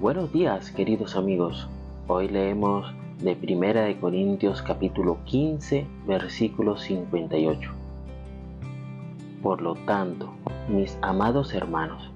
[0.00, 1.68] Buenos días, queridos amigos.
[2.06, 7.70] Hoy leemos de Primera de Corintios capítulo 15, versículo 58.
[9.42, 10.32] Por lo tanto,
[10.70, 12.10] mis amados hermanos,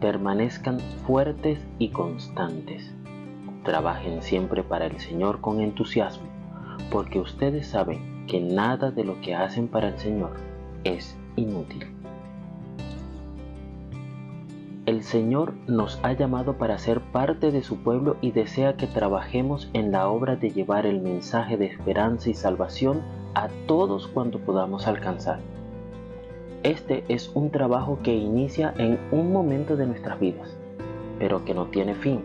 [0.00, 2.92] permanezcan fuertes y constantes.
[3.62, 6.26] Trabajen siempre para el Señor con entusiasmo,
[6.90, 10.32] porque ustedes saben que nada de lo que hacen para el Señor
[10.82, 11.99] es inútil.
[15.00, 19.70] El Señor nos ha llamado para ser parte de su pueblo y desea que trabajemos
[19.72, 23.00] en la obra de llevar el mensaje de esperanza y salvación
[23.34, 25.38] a todos cuanto podamos alcanzar.
[26.64, 30.54] Este es un trabajo que inicia en un momento de nuestras vidas,
[31.18, 32.20] pero que no tiene fin,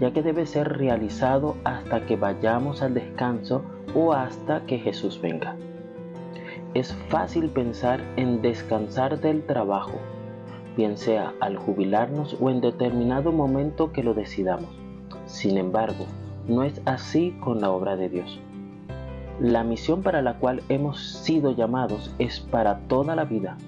[0.00, 3.62] ya que debe ser realizado hasta que vayamos al descanso
[3.94, 5.54] o hasta que Jesús venga.
[6.74, 10.00] Es fácil pensar en descansar del trabajo,
[10.80, 14.70] bien sea al jubilarnos o en determinado momento que lo decidamos.
[15.26, 16.06] Sin embargo,
[16.48, 18.40] no es así con la obra de Dios.
[19.40, 23.58] La misión para la cual hemos sido llamados es para toda la vida.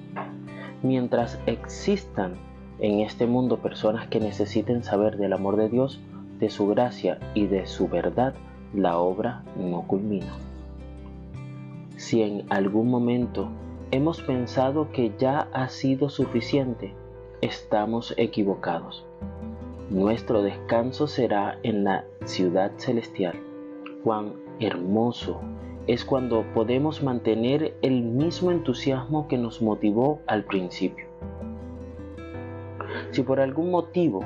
[0.83, 2.33] Mientras existan
[2.79, 6.01] en este mundo personas que necesiten saber del amor de Dios,
[6.41, 8.33] de su gracia y de su verdad,
[8.73, 10.33] la obra no culmina.
[11.99, 13.51] Si en algún momento
[13.91, 16.95] hemos pensado que ya ha sido suficiente,
[17.43, 19.05] estamos equivocados.
[19.91, 23.35] Nuestro descanso será en la ciudad celestial.
[24.05, 25.41] Cuán hermoso
[25.89, 31.07] es cuando podemos mantener el mismo entusiasmo que nos motivó al principio.
[33.11, 34.21] Si por algún motivo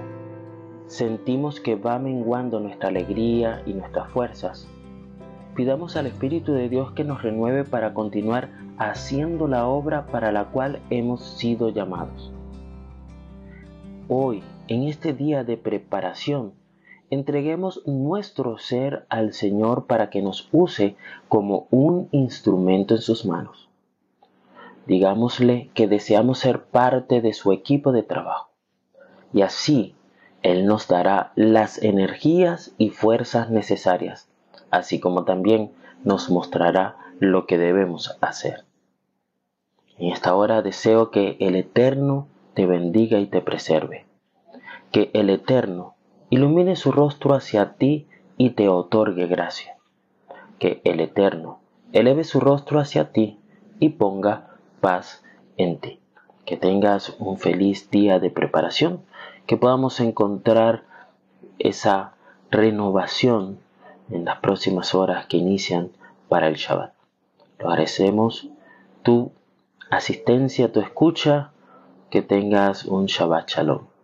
[0.87, 4.69] sentimos que va menguando nuestra alegría y nuestras fuerzas,
[5.55, 10.45] pidamos al Espíritu de Dios que nos renueve para continuar haciendo la obra para la
[10.45, 12.36] cual hemos sido llamados.
[14.09, 16.53] Hoy, en este día de preparación,
[17.11, 20.95] entreguemos nuestro ser al Señor para que nos use
[21.29, 23.69] como un instrumento en sus manos.
[24.87, 28.51] Digámosle que deseamos ser parte de su equipo de trabajo.
[29.33, 29.97] Y así
[30.43, 34.29] Él nos dará las energías y fuerzas necesarias,
[34.71, 35.73] así como también
[36.05, 38.67] nos mostrará lo que debemos hacer.
[39.99, 44.07] En esta hora deseo que el Eterno te bendiga y te preserve.
[44.91, 45.95] Que el Eterno
[46.31, 48.09] ilumine su rostro hacia ti
[48.39, 49.77] y te otorgue gracia.
[50.59, 51.61] Que el Eterno
[51.93, 53.39] eleve su rostro hacia ti
[53.79, 55.23] y ponga paz
[55.59, 56.01] en ti.
[56.47, 59.03] Que tengas un feliz día de preparación,
[59.47, 60.85] que podamos encontrar
[61.59, 62.15] esa
[62.51, 63.59] renovación
[64.09, 65.91] en las próximas horas que inician
[66.31, 66.95] para el Shabbat.
[67.59, 68.49] Lo agradecemos
[69.03, 69.33] tu
[69.91, 71.53] asistencia, tu escucha,
[72.17, 73.96] que tengas un Shabbat Shalom.